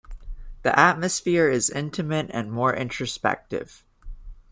The 0.63 0.79
atmosphere 0.79 1.47
is 1.47 1.69
intimate 1.69 2.31
and 2.33 2.51
more 2.51 2.75
introspective. 2.75 3.85